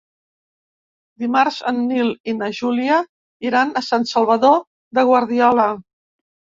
[1.23, 2.97] Dimarts en Nil i na Júlia
[3.51, 4.63] iran a Sant Salvador
[5.01, 5.73] de Guardiola.